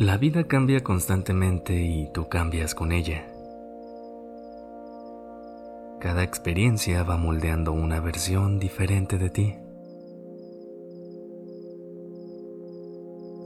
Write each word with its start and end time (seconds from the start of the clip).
La 0.00 0.16
vida 0.16 0.44
cambia 0.44 0.82
constantemente 0.82 1.78
y 1.78 2.10
tú 2.10 2.26
cambias 2.30 2.74
con 2.74 2.90
ella. 2.90 3.30
Cada 6.00 6.22
experiencia 6.22 7.02
va 7.02 7.18
moldeando 7.18 7.72
una 7.72 8.00
versión 8.00 8.58
diferente 8.58 9.18
de 9.18 9.28
ti. 9.28 9.54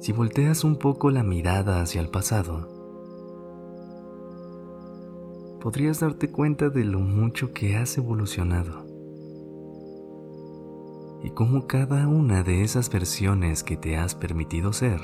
Si 0.00 0.12
volteas 0.12 0.62
un 0.62 0.77
poco 0.77 1.10
la 1.10 1.24
mirada 1.24 1.80
hacia 1.80 2.00
el 2.00 2.08
pasado, 2.08 2.68
podrías 5.60 5.98
darte 5.98 6.30
cuenta 6.30 6.70
de 6.70 6.84
lo 6.84 7.00
mucho 7.00 7.52
que 7.52 7.74
has 7.74 7.98
evolucionado 7.98 8.86
y 11.25 11.30
cómo 11.30 11.66
cada 11.66 12.06
una 12.06 12.44
de 12.44 12.62
esas 12.62 12.92
versiones 12.92 13.64
que 13.64 13.77
te 13.77 13.97
has 13.97 14.14
permitido 14.14 14.72
ser 14.72 15.00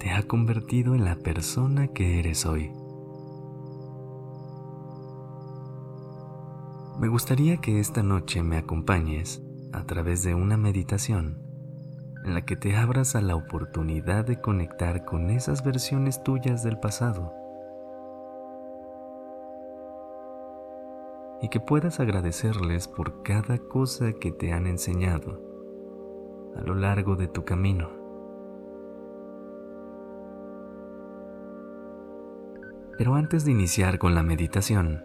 te 0.00 0.10
ha 0.12 0.22
convertido 0.22 0.94
en 0.94 1.04
la 1.04 1.14
persona 1.16 1.88
que 1.88 2.18
eres 2.18 2.46
hoy. 2.46 2.72
Me 6.98 7.08
gustaría 7.08 7.58
que 7.58 7.80
esta 7.80 8.02
noche 8.02 8.42
me 8.42 8.56
acompañes 8.56 9.42
a 9.74 9.84
través 9.84 10.22
de 10.22 10.34
una 10.34 10.56
meditación 10.56 11.42
en 12.24 12.32
la 12.32 12.46
que 12.46 12.56
te 12.56 12.76
abras 12.76 13.14
a 13.14 13.20
la 13.20 13.36
oportunidad 13.36 14.24
de 14.24 14.40
conectar 14.40 15.04
con 15.04 15.28
esas 15.28 15.62
versiones 15.62 16.22
tuyas 16.22 16.62
del 16.62 16.78
pasado 16.78 17.34
y 21.42 21.48
que 21.48 21.60
puedas 21.60 22.00
agradecerles 22.00 22.88
por 22.88 23.22
cada 23.22 23.58
cosa 23.58 24.14
que 24.14 24.32
te 24.32 24.54
han 24.54 24.66
enseñado 24.66 25.42
a 26.56 26.62
lo 26.62 26.74
largo 26.74 27.16
de 27.16 27.28
tu 27.28 27.44
camino. 27.44 27.99
Pero 32.98 33.14
antes 33.14 33.44
de 33.44 33.52
iniciar 33.52 33.98
con 33.98 34.14
la 34.14 34.22
meditación, 34.22 35.04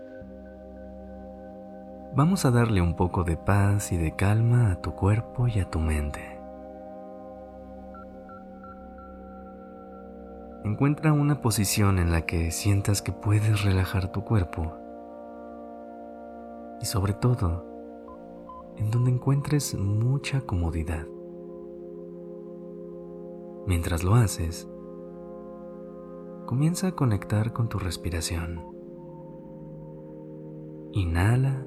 vamos 2.15 2.45
a 2.45 2.51
darle 2.51 2.81
un 2.81 2.95
poco 2.95 3.23
de 3.23 3.37
paz 3.37 3.91
y 3.91 3.97
de 3.97 4.15
calma 4.15 4.71
a 4.71 4.81
tu 4.81 4.93
cuerpo 4.95 5.47
y 5.47 5.59
a 5.59 5.69
tu 5.69 5.79
mente. 5.79 6.35
Encuentra 10.63 11.13
una 11.13 11.41
posición 11.41 11.99
en 11.99 12.11
la 12.11 12.25
que 12.25 12.51
sientas 12.51 13.01
que 13.01 13.11
puedes 13.11 13.63
relajar 13.63 14.11
tu 14.11 14.23
cuerpo 14.23 14.73
y 16.81 16.85
sobre 16.85 17.13
todo 17.13 17.65
en 18.77 18.91
donde 18.91 19.11
encuentres 19.11 19.75
mucha 19.75 20.41
comodidad. 20.41 21.05
Mientras 23.67 24.03
lo 24.03 24.15
haces, 24.15 24.67
comienza 26.45 26.87
a 26.87 26.91
conectar 26.91 27.53
con 27.53 27.69
tu 27.69 27.79
respiración. 27.79 28.61
Inhala. 30.93 31.65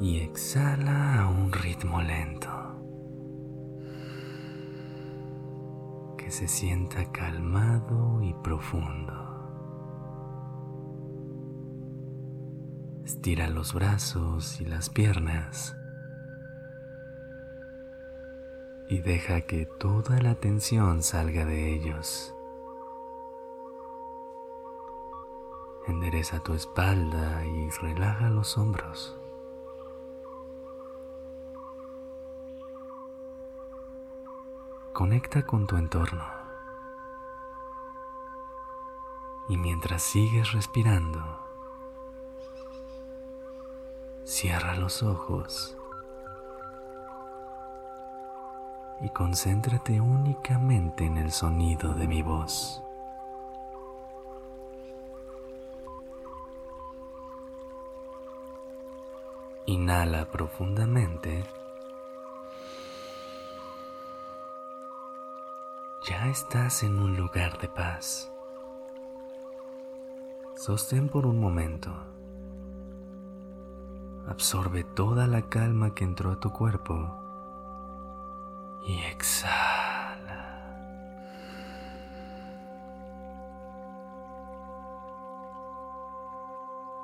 Y 0.00 0.18
exhala 0.18 1.22
a 1.22 1.28
un 1.28 1.50
ritmo 1.50 2.00
lento. 2.02 2.48
Que 6.16 6.30
se 6.30 6.46
sienta 6.46 7.10
calmado 7.10 8.22
y 8.22 8.32
profundo. 8.34 9.28
Estira 13.04 13.48
los 13.48 13.72
brazos 13.72 14.60
y 14.60 14.66
las 14.66 14.90
piernas. 14.90 15.74
Y 18.88 19.00
deja 19.00 19.42
que 19.42 19.66
toda 19.66 20.18
la 20.20 20.34
tensión 20.34 21.02
salga 21.02 21.44
de 21.44 21.74
ellos. 21.74 22.34
Endereza 25.86 26.40
tu 26.40 26.54
espalda 26.54 27.44
y 27.44 27.68
relaja 27.82 28.30
los 28.30 28.56
hombros. 28.56 29.18
Conecta 34.94 35.44
con 35.44 35.66
tu 35.66 35.76
entorno. 35.76 36.24
Y 39.48 39.56
mientras 39.56 40.02
sigues 40.02 40.52
respirando, 40.52 41.22
cierra 44.24 44.74
los 44.76 45.02
ojos 45.02 45.77
y 49.00 49.08
concéntrate 49.10 50.00
únicamente 50.00 51.04
en 51.04 51.18
el 51.18 51.30
sonido 51.30 51.94
de 51.94 52.08
mi 52.08 52.22
voz. 52.22 52.82
Inhala 59.66 60.24
profundamente. 60.30 61.44
Ya 66.08 66.28
estás 66.28 66.82
en 66.82 66.98
un 66.98 67.16
lugar 67.16 67.58
de 67.58 67.68
paz. 67.68 68.32
Sostén 70.56 71.08
por 71.08 71.26
un 71.26 71.38
momento. 71.38 71.92
Absorbe 74.26 74.84
toda 74.84 75.26
la 75.26 75.42
calma 75.42 75.94
que 75.94 76.04
entró 76.04 76.32
a 76.32 76.40
tu 76.40 76.50
cuerpo 76.50 77.27
y 78.86 79.00
exhala. 79.00 80.18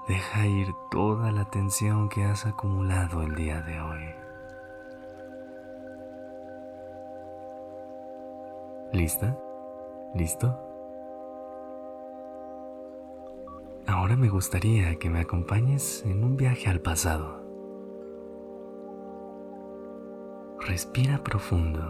Deja 0.09 0.47
ir 0.47 0.75
toda 0.91 1.33
la 1.33 1.47
tensión 1.47 2.09
que 2.09 2.25
has 2.25 2.45
acumulado 2.45 3.23
el 3.23 3.35
día 3.35 3.63
de 3.63 3.81
hoy. 3.81 4.15
¿Lista? 8.93 9.37
¿Listo? 10.15 10.61
Ahora 13.87 14.17
me 14.17 14.29
gustaría 14.29 14.97
que 14.97 15.11
me 15.11 15.21
acompañes 15.21 16.05
en 16.07 16.23
un 16.25 16.37
viaje 16.37 16.69
al 16.69 16.81
pasado. 16.81 17.44
Respira 20.67 21.19
profundo 21.19 21.83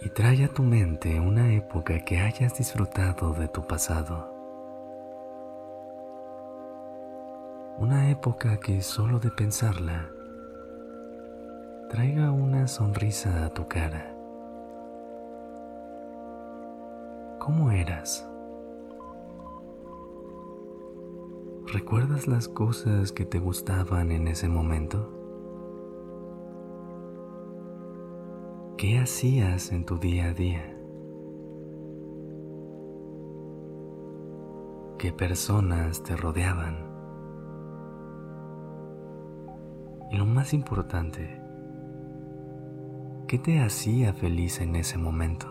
y 0.00 0.08
trae 0.10 0.44
a 0.44 0.48
tu 0.48 0.62
mente 0.62 1.18
una 1.18 1.52
época 1.52 1.98
que 2.04 2.20
hayas 2.20 2.56
disfrutado 2.56 3.32
de 3.34 3.48
tu 3.48 3.66
pasado. 3.66 4.32
Una 7.76 8.08
época 8.10 8.60
que 8.60 8.82
solo 8.82 9.18
de 9.18 9.32
pensarla 9.32 10.08
traiga 11.90 12.30
una 12.30 12.68
sonrisa 12.68 13.44
a 13.44 13.50
tu 13.50 13.66
cara. 13.66 14.14
¿Cómo 17.40 17.72
eras? 17.72 18.24
¿Recuerdas 21.66 22.28
las 22.28 22.46
cosas 22.46 23.10
que 23.10 23.24
te 23.24 23.40
gustaban 23.40 24.12
en 24.12 24.28
ese 24.28 24.46
momento? 24.46 25.21
¿Qué 28.82 28.98
hacías 28.98 29.70
en 29.70 29.84
tu 29.84 29.96
día 29.96 30.24
a 30.24 30.32
día? 30.34 30.76
¿Qué 34.98 35.12
personas 35.12 36.02
te 36.02 36.16
rodeaban? 36.16 36.78
Y 40.10 40.16
lo 40.16 40.26
más 40.26 40.52
importante, 40.52 41.40
¿qué 43.28 43.38
te 43.38 43.60
hacía 43.60 44.14
feliz 44.14 44.60
en 44.60 44.74
ese 44.74 44.98
momento? 44.98 45.46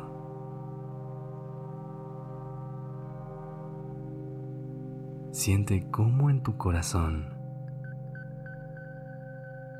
Siente 5.31 5.89
cómo 5.89 6.29
en 6.29 6.43
tu 6.43 6.57
corazón 6.57 7.30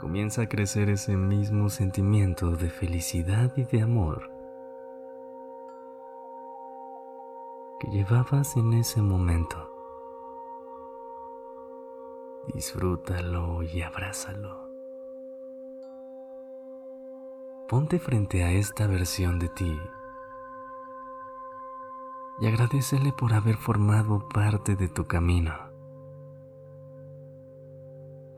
comienza 0.01 0.41
a 0.41 0.49
crecer 0.49 0.89
ese 0.89 1.15
mismo 1.15 1.69
sentimiento 1.69 2.55
de 2.55 2.71
felicidad 2.71 3.55
y 3.55 3.65
de 3.65 3.83
amor 3.83 4.31
que 7.79 7.87
llevabas 7.91 8.57
en 8.57 8.73
ese 8.73 8.99
momento. 8.99 9.69
Disfrútalo 12.51 13.61
y 13.61 13.83
abrázalo. 13.83 14.71
Ponte 17.69 17.99
frente 17.99 18.43
a 18.43 18.51
esta 18.51 18.87
versión 18.87 19.37
de 19.37 19.49
ti 19.49 19.79
y 22.39 22.47
agradecele 22.47 23.13
por 23.13 23.33
haber 23.33 23.55
formado 23.55 24.27
parte 24.29 24.75
de 24.75 24.89
tu 24.89 25.05
camino, 25.05 25.53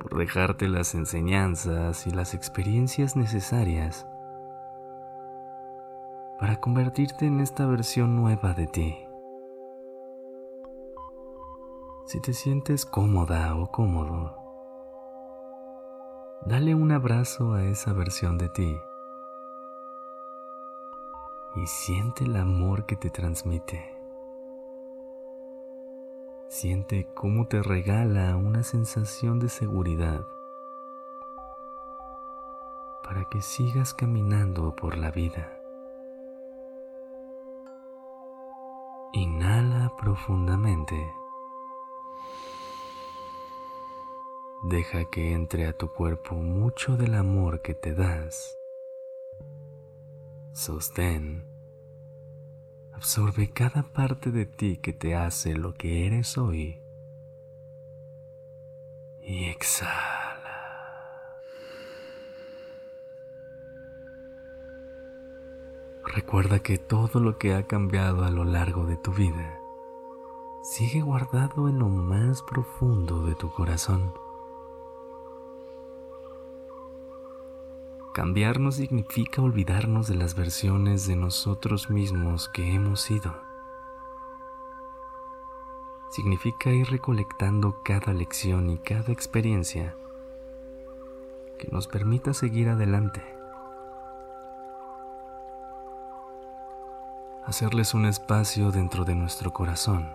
por 0.04 0.18
dejarte 0.18 0.68
las 0.68 0.96
enseñanzas 0.96 2.06
y 2.08 2.12
las 2.12 2.34
experiencias 2.34 3.16
necesarias 3.16 4.06
para 6.40 6.60
convertirte 6.60 7.26
en 7.26 7.40
esta 7.40 7.66
versión 7.66 8.18
nueva 8.18 8.54
de 8.54 8.68
ti. 8.68 8.98
Si 12.06 12.20
te 12.20 12.34
sientes 12.34 12.86
cómoda 12.86 13.56
o 13.56 13.72
cómodo, 13.72 14.36
dale 16.46 16.76
un 16.76 16.92
abrazo 16.92 17.54
a 17.54 17.64
esa 17.64 17.94
versión 17.94 18.38
de 18.38 18.50
ti 18.50 18.78
y 21.56 21.66
siente 21.66 22.26
el 22.26 22.36
amor 22.36 22.86
que 22.86 22.98
te 22.98 23.10
transmite. 23.10 23.93
Siente 26.54 27.08
cómo 27.16 27.48
te 27.48 27.64
regala 27.64 28.38
una 28.38 28.62
sensación 28.62 29.40
de 29.40 29.50
seguridad 29.50 30.24
para 33.04 33.28
que 33.28 33.42
sigas 33.42 33.96
caminando 33.96 34.76
por 34.76 34.96
la 34.96 35.10
vida. 35.10 35.60
Inhala 39.14 39.94
profundamente. 39.98 40.96
Deja 44.70 45.06
que 45.06 45.34
entre 45.34 45.66
a 45.66 45.74
tu 45.74 45.92
cuerpo 45.92 46.36
mucho 46.36 46.98
del 46.98 47.16
amor 47.16 47.62
que 47.62 47.74
te 47.74 47.96
das. 47.96 48.60
Sostén. 50.52 51.53
Absorbe 53.04 53.50
cada 53.50 53.84
parte 53.84 54.32
de 54.32 54.46
ti 54.46 54.78
que 54.78 54.94
te 54.94 55.14
hace 55.14 55.56
lo 55.56 55.74
que 55.74 56.08
eres 56.08 56.38
hoy. 56.38 56.80
Y 59.22 59.50
exhala. 59.50 59.92
Recuerda 66.06 66.60
que 66.60 66.78
todo 66.78 67.20
lo 67.20 67.38
que 67.38 67.56
ha 67.56 67.68
cambiado 67.68 68.24
a 68.24 68.32
lo 68.32 68.46
largo 68.46 68.86
de 68.86 68.96
tu 68.96 69.12
vida 69.12 69.60
sigue 70.64 71.02
guardado 71.02 71.68
en 71.68 71.80
lo 71.80 71.90
más 71.90 72.42
profundo 72.42 73.26
de 73.26 73.36
tu 73.36 73.52
corazón. 73.52 74.14
Cambiar 78.14 78.60
no 78.60 78.72
significa 78.72 79.42
olvidarnos 79.42 80.08
de 80.08 80.14
las 80.14 80.36
versiones 80.36 81.08
de 81.08 81.16
nosotros 81.16 81.90
mismos 81.90 82.48
que 82.48 82.76
hemos 82.76 83.02
sido. 83.02 83.34
Significa 86.12 86.70
ir 86.70 86.92
recolectando 86.92 87.82
cada 87.84 88.14
lección 88.14 88.70
y 88.70 88.78
cada 88.78 89.12
experiencia 89.12 89.96
que 91.58 91.70
nos 91.72 91.88
permita 91.88 92.36
seguir 92.36 92.70
adelante. 92.70 93.24
Hacerles 97.48 97.96
un 97.96 98.06
espacio 98.06 98.72
dentro 98.72 99.06
de 99.06 99.16
nuestro 99.16 99.52
corazón 99.52 100.08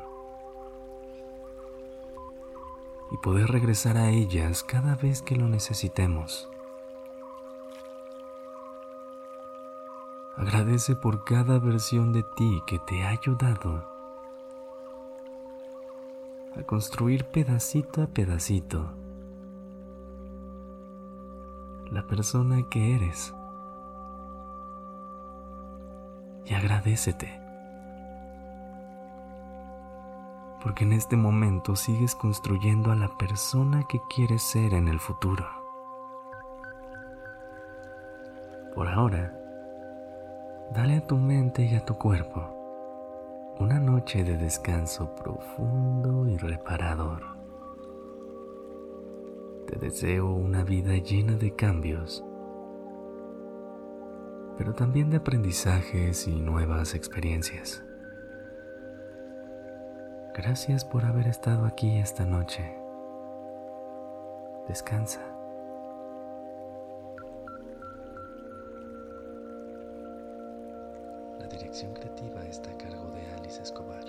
y 3.10 3.16
poder 3.16 3.48
regresar 3.48 3.96
a 3.96 4.10
ellas 4.10 4.62
cada 4.62 4.94
vez 4.94 5.20
que 5.20 5.34
lo 5.34 5.48
necesitemos. 5.48 6.48
Agradece 10.38 10.94
por 10.94 11.24
cada 11.24 11.58
versión 11.58 12.12
de 12.12 12.22
ti 12.22 12.62
que 12.64 12.78
te 12.78 13.02
ha 13.02 13.08
ayudado 13.08 13.84
a 16.56 16.62
construir 16.62 17.24
pedacito 17.24 18.02
a 18.02 18.06
pedacito 18.06 18.88
la 21.90 22.06
persona 22.06 22.62
que 22.70 22.94
eres. 22.94 23.34
Y 26.44 26.54
agradecete. 26.54 27.40
Porque 30.62 30.84
en 30.84 30.92
este 30.92 31.16
momento 31.16 31.74
sigues 31.74 32.14
construyendo 32.14 32.92
a 32.92 32.96
la 32.96 33.16
persona 33.18 33.84
que 33.88 34.00
quieres 34.14 34.42
ser 34.42 34.74
en 34.74 34.86
el 34.86 35.00
futuro. 35.00 35.46
Por 38.74 38.88
ahora, 38.88 39.37
Dale 40.72 40.98
a 40.98 41.06
tu 41.06 41.16
mente 41.16 41.64
y 41.64 41.74
a 41.74 41.84
tu 41.84 41.96
cuerpo 41.96 42.54
una 43.58 43.80
noche 43.80 44.22
de 44.22 44.36
descanso 44.36 45.14
profundo 45.14 46.28
y 46.28 46.36
reparador. 46.36 47.22
Te 49.66 49.78
deseo 49.78 50.30
una 50.30 50.62
vida 50.64 50.94
llena 50.96 51.36
de 51.36 51.54
cambios, 51.56 52.22
pero 54.56 54.74
también 54.74 55.10
de 55.10 55.16
aprendizajes 55.16 56.28
y 56.28 56.38
nuevas 56.38 56.94
experiencias. 56.94 57.82
Gracias 60.34 60.84
por 60.84 61.04
haber 61.04 61.26
estado 61.26 61.64
aquí 61.64 61.96
esta 61.96 62.24
noche. 62.24 62.76
Descansa. 64.68 65.37
Escobar 73.68 74.02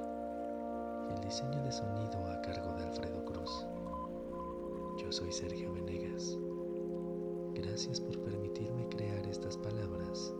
y 1.09 1.13
el 1.15 1.19
diseño 1.19 1.61
de 1.61 1.71
sonido 1.73 2.17
a 2.27 2.41
cargo 2.41 2.71
de 2.77 2.83
Alfredo 2.85 3.25
Cruz. 3.25 3.67
Yo 4.97 5.11
soy 5.11 5.33
Sergio 5.33 5.73
Venegas. 5.73 6.37
Gracias 7.55 7.99
por 7.99 8.17
permitirme 8.23 8.87
crear 8.87 9.27
estas 9.27 9.57
palabras 9.57 10.33